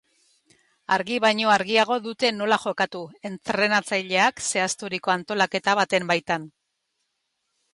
[0.95, 3.01] Argi baino argiago dute nola jokatu,
[3.31, 6.49] entrenatzaileak zehazturiko antolaketa baten baitan.